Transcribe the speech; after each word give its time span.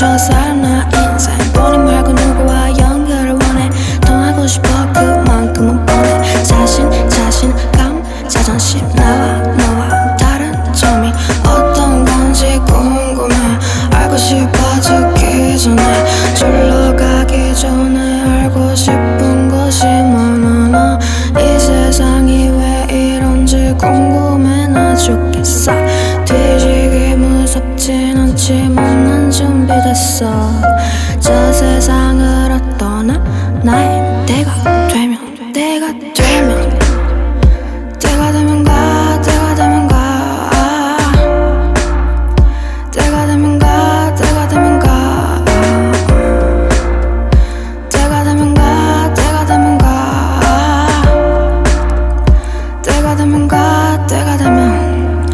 저 0.00 0.16
사람 0.16 0.62
나 0.62 0.88
인생. 0.94 1.36
본인 1.52 1.84
말고 1.84 2.12
누구와 2.12 2.70
연결을 2.78 3.32
원해. 3.32 3.68
통하고 4.00 4.46
싶어 4.46 4.66
그만큼은 4.94 5.84
뻔해. 5.84 6.42
자신 6.42 6.90
자신감 7.10 8.02
자존심. 8.26 8.80
나와 8.94 9.42
너와 9.42 10.16
다른 10.16 10.54
점이 10.72 11.12
어떤 11.46 12.02
건지 12.06 12.58
궁금해. 12.66 13.34
알고 13.92 14.16
싶어 14.16 14.80
죽기 14.80 15.58
전에 15.58 16.34
졸러 16.34 16.96
가기 16.96 17.54
전에 17.54 18.22
알고 18.22 18.74
싶은 18.74 19.50
것이 19.50 19.84
많아 19.84 20.68
나 20.68 20.98
이 21.38 21.58
세상이 21.60 22.48
왜 22.48 22.86
이런지 22.90 23.74
궁금해. 23.78 24.66
나 24.68 24.96
죽겠어. 24.96 25.79
있어. 30.00 30.50
저 31.20 31.52
세상으로 31.52 32.58
떠나? 32.78 33.18
나의 33.62 34.24
때가 34.26 34.88
되면 34.88 35.18
때가 35.52 35.88
되면. 36.14 36.78
때가 37.98 38.32
되면 38.32 38.64
가 38.64 39.20
때가 39.20 39.54
되면 39.54 39.88
가. 39.88 40.50
때가 42.90 43.26
되면 43.26 43.58
가 43.58 44.14
때가 44.14 44.48
되면 44.48 44.78
가. 44.78 45.44
때가 47.90 48.24
되면 48.24 48.54
가 48.54 49.12
때가 49.12 49.44
되면 49.46 49.78
가. 49.78 50.40
때가 52.82 53.16
되면 53.16 53.48
가 53.48 54.06
때가 54.06 54.36
되면. 54.38 55.26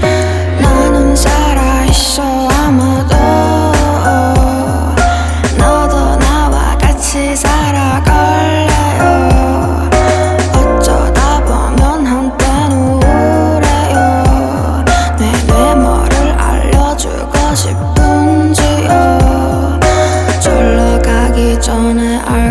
나는 0.61 1.14
살아있어. 1.14 2.56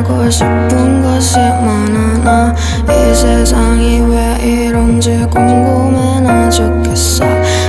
알고 0.05 0.29
싶은 0.29 1.01
것이 1.01 1.37
많아 1.39 2.17
나 2.23 2.55
이 2.87 3.15
세상이 3.15 4.01
왜 4.01 4.37
이런지 4.41 5.25
궁금해 5.31 6.19
나 6.21 6.49
죽겠어. 6.49 7.25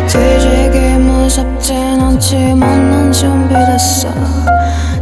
뒤지기 0.06 0.98
무섭진 0.98 2.00
않지만 2.00 2.90
난 2.90 3.12
준비됐어. 3.12 4.08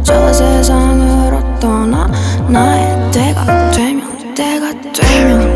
저 0.03 0.31
세상으로 0.33 1.59
떠나 1.59 2.07
나의 2.47 3.11
때가 3.11 3.71
되면 3.71 4.33
때가 4.35 4.71
되면 4.93 5.54